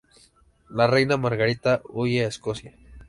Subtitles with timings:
[0.67, 2.73] La reina Margarita huye a Escocia.